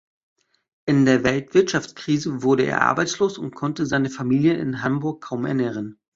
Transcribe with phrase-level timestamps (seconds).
[0.87, 5.99] In der Weltwirtschaftskrise wurde er arbeitslos und konnte seine Familie in Hamburg kaum ernähren.